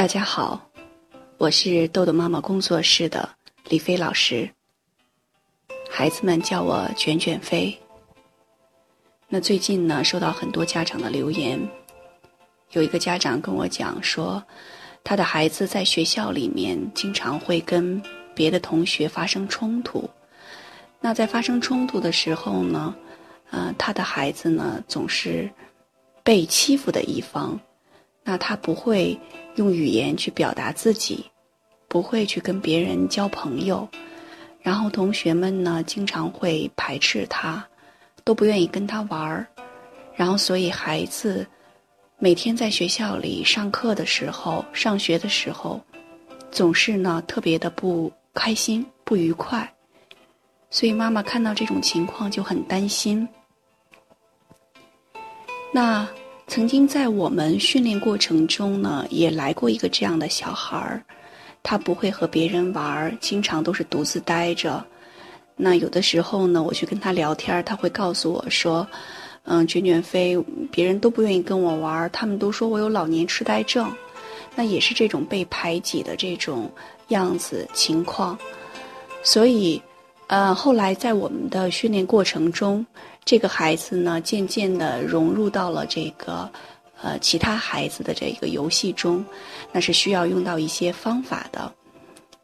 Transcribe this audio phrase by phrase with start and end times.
[0.00, 0.58] 大家好，
[1.36, 3.28] 我是豆豆妈妈工作室的
[3.68, 4.48] 李飞老师。
[5.90, 7.78] 孩子们叫我卷卷飞。
[9.28, 11.60] 那最近呢，收到很多家长的留言，
[12.70, 14.42] 有一个家长跟我讲说，
[15.04, 18.02] 他的孩子在学校里面经常会跟
[18.34, 20.08] 别的同学发生冲突。
[20.98, 22.94] 那在发生冲突的时候呢，
[23.50, 25.50] 呃，他的孩子呢总是
[26.24, 27.60] 被欺负的一方。
[28.22, 29.18] 那他不会
[29.60, 31.22] 用语言去表达自己，
[31.86, 33.86] 不会去跟别人交朋友，
[34.62, 37.62] 然后同学们呢经常会排斥他，
[38.24, 39.46] 都不愿意跟他玩儿，
[40.14, 41.46] 然后所以孩子
[42.18, 45.78] 每天在学校里上课的时候、上学的时候，
[46.50, 49.70] 总是呢特别的不开心、不愉快，
[50.70, 53.28] 所以妈妈看到这种情况就很担心。
[55.70, 56.08] 那。
[56.50, 61.00] 曾经在我们训练过程中呢，也来过一个这样的小孩儿，
[61.62, 64.84] 他不会和别人玩儿，经常都是独自待着。
[65.54, 68.84] 那有的时候呢，我去跟他聊天，他会告诉我说
[69.46, 70.36] ：“嗯，卷卷飞，
[70.72, 73.88] 别人都不愿意跟我玩儿，他们都说我有老年痴呆症。”
[74.56, 76.68] 那也是这种被排挤的这种
[77.10, 78.36] 样子情况。
[79.22, 79.80] 所以，
[80.26, 82.84] 呃，后来在我们的训练过程中。
[83.30, 86.50] 这个孩子呢，渐渐的融入到了这个，
[87.00, 89.24] 呃，其他孩子的这个游戏中，
[89.70, 91.72] 那是需要用到一些方法的。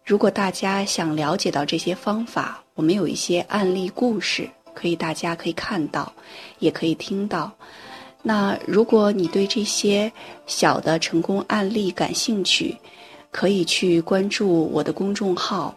[0.05, 6.13] 如果大家想了解到这些方法，我们有一些案例故事，可以大家可以看到，
[6.61, 7.51] 也可以听到。
[8.23, 10.13] 那如果你对这些
[10.47, 12.77] 小的成功案例感兴趣，
[13.33, 15.77] 可以去关注我的公众号，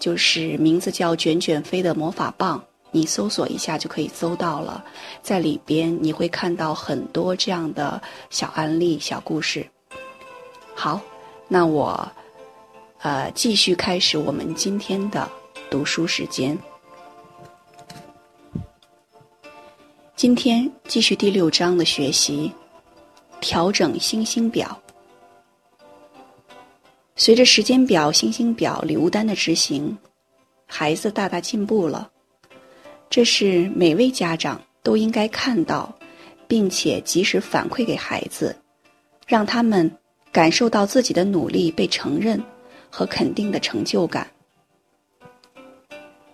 [0.00, 2.60] 就是名字叫“卷卷飞”的魔法棒。
[2.90, 4.84] 你搜索一下就可以搜到了，
[5.22, 9.66] 在里边你会看到很多这样的小案例、小故事。
[10.74, 11.00] 好，
[11.48, 12.10] 那我
[13.02, 15.28] 呃继续开始我们今天的
[15.70, 16.58] 读书时间。
[20.16, 22.52] 今天继续第六章的学习，
[23.40, 24.76] 调整星星表。
[27.14, 29.96] 随着时间表、星星表、礼物单的执行，
[30.66, 32.10] 孩子大大进步了。
[33.10, 35.92] 这是每位家长都应该看到，
[36.46, 38.54] 并且及时反馈给孩子，
[39.26, 39.90] 让他们
[40.30, 42.42] 感受到自己的努力被承认
[42.90, 44.30] 和肯定的成就感。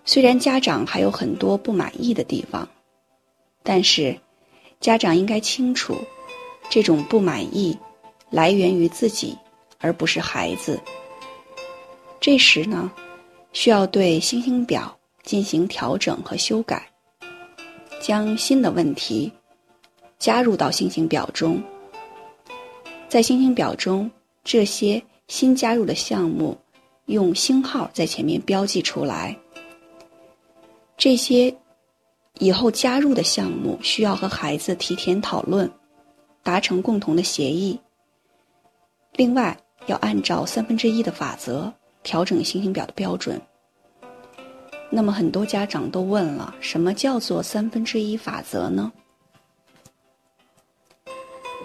[0.05, 2.69] 虽然家长还有很多不满意的地方，
[3.63, 4.15] 但是
[4.81, 5.97] 家长应该清楚，
[6.69, 7.79] 这种不满意
[8.31, 9.39] 来源于自己，
[9.79, 10.79] 而不是孩子。
[12.21, 12.91] 这时呢，
[13.53, 14.95] 需要对星星表。
[15.25, 16.89] 进行调整和修改，
[18.01, 19.33] 将新的问题
[20.19, 21.61] 加入到星星表中。
[23.09, 24.11] 在星星表中，
[24.45, 26.57] 这些新加入的项目
[27.07, 29.37] 用星号在前面标记出来。
[30.97, 31.55] 这些
[32.39, 35.71] 以后加入的项目需要和孩子提前讨论，
[36.43, 37.79] 达成共同的协议。
[39.17, 43.41] 另外，要按照三分之一的法则调整星星表的标准。
[44.97, 48.93] 那么很多家长都问了，什么叫做三分之一法则呢？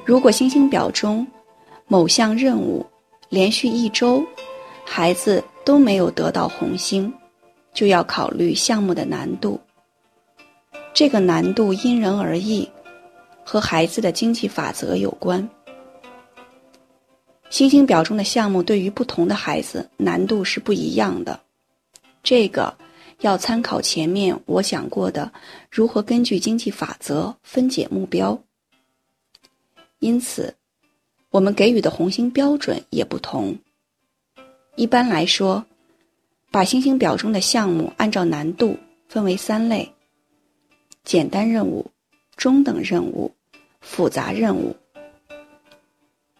[0.03, 1.27] 如果星星表中
[1.87, 2.83] 某项任务
[3.29, 4.25] 连续一周
[4.83, 7.13] 孩子都没有得到红星，
[7.71, 9.59] 就要考虑项目的难度。
[10.91, 12.67] 这个难度因人而异，
[13.43, 15.47] 和孩子的经济法则有关。
[17.51, 21.39] 星星表中的项目对于不同的孩子难度是不一样的，
[22.23, 22.73] 这个。
[23.21, 25.31] 要参考前面我讲过的
[25.69, 28.41] 如何根据经济法则分解目标，
[29.99, 30.55] 因此
[31.29, 33.57] 我们给予的红星标准也不同。
[34.75, 35.65] 一般来说，
[36.49, 38.77] 把星星表中的项目按照难度
[39.09, 39.91] 分为三类：
[41.03, 41.91] 简单任务、
[42.37, 43.31] 中等任务、
[43.81, 44.75] 复杂任务。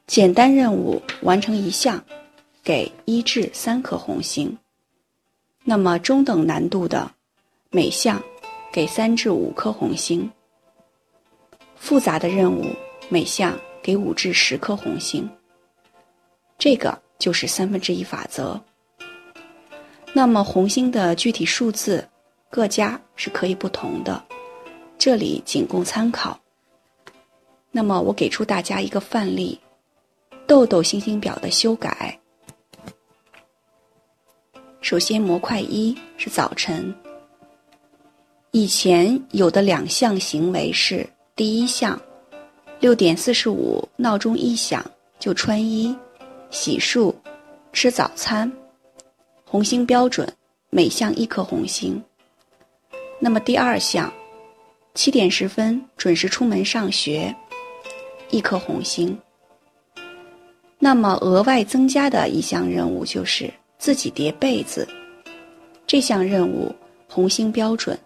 [0.08, 2.04] 简单任务完成一项，
[2.64, 4.58] 给一至三颗红星。
[5.70, 7.12] 那么中等难度的
[7.70, 8.20] 每项
[8.72, 10.28] 给三至五颗红星，
[11.76, 12.66] 复杂的任务
[13.08, 15.30] 每项给五至十颗红星。
[16.58, 18.60] 这个就是三分之一法则。
[20.12, 22.04] 那么红星的具体数字
[22.50, 24.26] 各家是可以不同的，
[24.98, 26.40] 这里仅供参考。
[27.70, 29.60] 那么我给出大家一个范例：
[30.48, 32.20] 豆豆星星表的修改。
[34.90, 36.92] 首先，模块一是早晨。
[38.50, 42.02] 以前有的两项行为是：第一项，
[42.80, 44.84] 六点四十五闹钟一响
[45.20, 45.96] 就穿衣，
[46.50, 47.14] 洗漱、
[47.72, 48.52] 吃早餐，
[49.46, 50.28] 红星标准
[50.72, 52.04] 每项一颗红星。
[53.20, 54.12] 那么第二项，
[54.96, 57.32] 七点十分准时出门上学，
[58.32, 59.16] 一颗红星。
[60.80, 64.86] 那么额外增加的一项任务就是自己叠被子，
[65.88, 66.76] 这项任务
[67.08, 67.98] 红星标准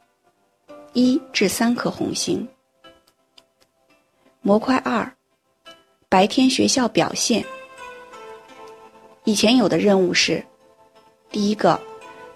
[0.93, 2.47] 一至三颗红星。
[4.41, 5.11] 模块二，
[6.07, 7.43] 白天学校表现。
[9.23, 10.45] 以前有的任务是：
[11.31, 11.81] 第一个，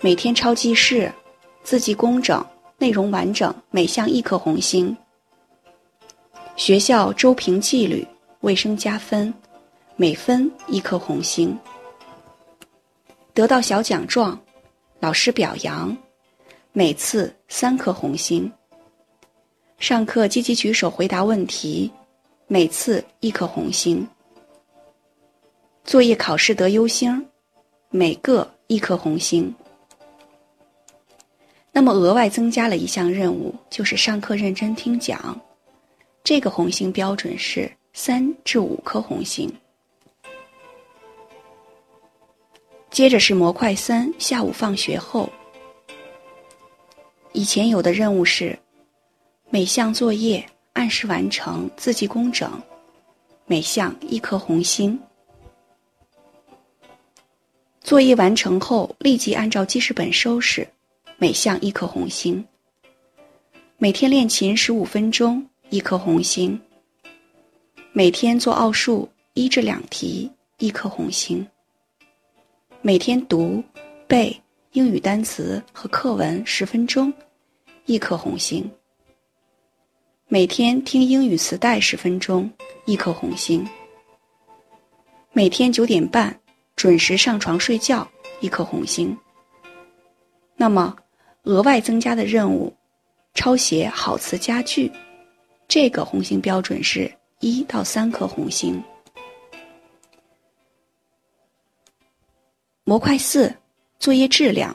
[0.02, 1.14] 每天抄记事，
[1.64, 2.44] 字迹工整，
[2.80, 4.98] 内容完整，每项一颗红星。
[6.56, 8.08] 学校周评纪律，
[8.40, 9.32] 卫生加分。
[10.00, 11.58] 每分一颗红星，
[13.38, 14.36] 得到小奖状，
[15.00, 15.96] 老师表扬，
[16.72, 18.52] 每次三颗红星。
[19.78, 21.92] 上课积极举手回答问题，
[22.48, 24.08] 每次一颗红星。
[25.84, 27.24] 作业考试得优星，
[27.92, 29.54] 每个一颗红星。
[31.72, 35.40] 那么额外增加了一项任务，就是上课认真听讲，
[36.24, 39.48] 这个红星标准是三至五颗红星。
[42.90, 45.30] 接着是模块三，下午放学后。
[47.34, 48.58] 以前有的任务是，
[49.50, 50.44] 每项作业
[50.74, 52.52] 按时完成，字迹工整，
[53.46, 55.00] 每项一颗红星。
[57.82, 60.68] 作业完成后立即按照记事本收拾，
[61.18, 62.44] 每项一颗红星。
[63.78, 66.60] 每天练琴十五分钟，一颗红星。
[67.94, 71.48] 每天做奥数一至两题，一颗红星。
[72.88, 73.62] 每天读、
[74.08, 74.34] 背
[74.72, 77.14] 英语单词和课文十分钟，
[77.86, 78.72] 一颗红星。
[80.30, 82.50] 每天听英语磁带十分钟，
[82.86, 83.68] 一颗红星。
[85.34, 86.34] 每天九点半
[86.78, 89.14] 准时上床睡觉，一颗红星。
[90.56, 90.96] 那么，
[91.44, 92.74] 额外增加的任务，
[93.34, 94.90] 抄写好词佳句，
[95.68, 98.82] 这个红星标准是一到三颗红星。
[102.90, 103.54] 模块四，
[104.00, 104.74] 作业质量。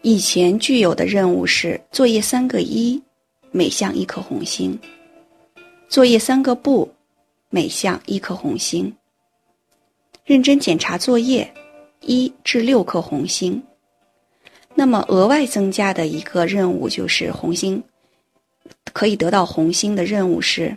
[0.00, 2.98] 以前具有的任务是作业三个一，
[3.50, 4.72] 每项一颗红星；
[5.86, 6.90] 作业三个不，
[7.50, 8.90] 每项一颗红星。
[10.24, 11.46] 认真检查作业，
[12.00, 13.62] 一至六颗红星。
[14.74, 17.84] 那么额外增加的一个任务就是红星，
[18.94, 20.74] 可以得到红星的任务是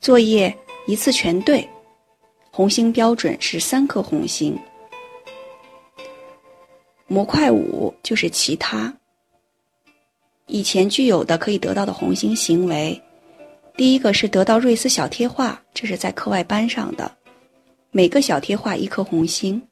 [0.00, 0.56] 作业
[0.86, 1.68] 一次全对，
[2.50, 4.58] 红星标准是三颗红星。
[7.14, 8.92] 模块五就是其他。
[10.46, 13.00] 以前具有的可以得到的红星行为，
[13.76, 17.16] 第一个是得到瑞思小贴画，这是在课外班上的，
[17.92, 19.62] 每个小贴画一颗红星。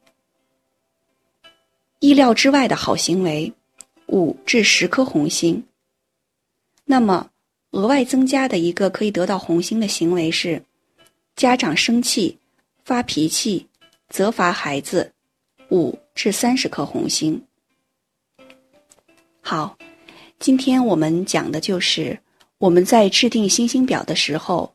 [1.98, 3.52] 意料之外的好行为，
[4.06, 5.60] 五至十颗红星。
[6.84, 7.28] 那么
[7.72, 10.62] 额外增加的一个可以得到红星的行为是，
[11.34, 12.38] 家长生气、
[12.84, 13.66] 发脾气、
[14.08, 15.12] 责罚孩子。
[15.72, 17.42] 五至三十颗红星。
[19.40, 19.74] 好，
[20.38, 22.16] 今天我们讲的就是
[22.58, 24.70] 我们在制定星星表的时候，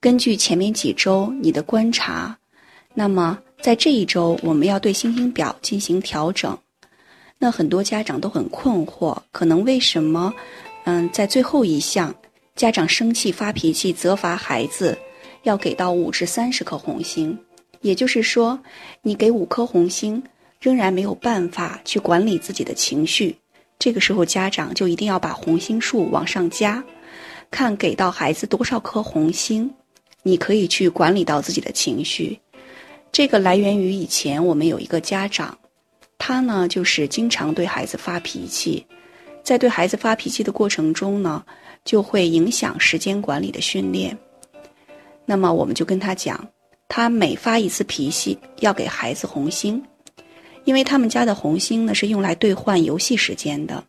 [0.00, 2.34] 根据前面几周你的观察，
[2.94, 6.58] 那么在这一周我们要对星星表进行调整。
[7.36, 10.32] 那很多家长都很困惑，可能为什么，
[10.84, 12.14] 嗯，在最后一项
[12.56, 14.96] 家长生气发脾气责罚孩子，
[15.42, 17.38] 要给到五至三十颗红星？
[17.82, 18.58] 也就是说，
[19.02, 20.22] 你给五颗红星，
[20.60, 23.36] 仍然没有办法去管理自己的情绪。
[23.78, 26.82] 这个时候，家长就一定要把红星数往上加，
[27.50, 29.68] 看给到孩子多少颗红星，
[30.22, 32.38] 你可以去管理到自己的情绪。
[33.10, 35.58] 这个来源于以前我们有一个家长，
[36.16, 38.86] 他呢就是经常对孩子发脾气，
[39.42, 41.44] 在对孩子发脾气的过程中呢，
[41.84, 44.16] 就会影响时间管理的训练。
[45.26, 46.48] 那么我们就跟他讲。
[46.88, 49.82] 他每发一次脾气，要给孩子红星，
[50.64, 53.82] 因为他们家的红星呢是用来兑换游戏时间的，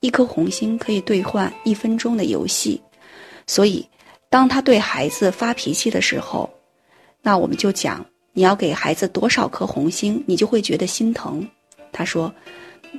[0.00, 2.80] 一颗红星可以兑换一分钟的游戏，
[3.46, 3.86] 所以
[4.28, 6.48] 当他对孩子发脾气的时候，
[7.22, 11.48] 那我们就讲你要给孩子多少颗红星，你就会觉得心疼。
[11.90, 12.32] 他说：“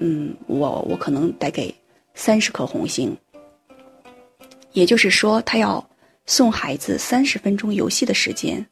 [0.01, 1.73] 嗯，我我可能得给
[2.15, 3.15] 三十颗红星。”
[4.73, 5.88] 也就是说，他要
[6.29, 8.63] 送孩子三十分钟游戏的时间。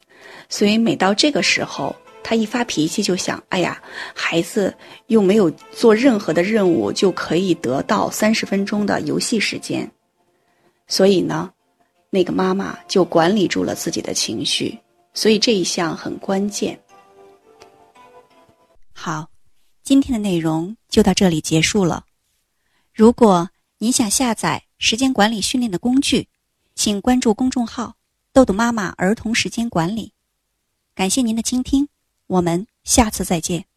[0.48, 3.82] 所以每到这个时候，他一发脾气就想：哎呀，
[4.14, 4.72] 孩子
[5.08, 9.90] 又没有做任何的任务，就可以得到三十分钟的游戏时间。
[10.86, 11.50] 所以呢，
[12.10, 14.78] 那个妈妈就管理住了自己的情绪。
[15.12, 16.78] 所以这一项很关键。
[18.92, 19.28] 好，
[19.82, 22.04] 今天的内容就到这里结束了。
[22.94, 26.28] 如果你想下载时间管理训练的工具，
[26.78, 27.96] 请关注公众号
[28.32, 30.12] “豆豆妈妈儿童时间管理”。
[30.94, 31.88] 感谢您的倾听，
[32.28, 33.67] 我们下次再见。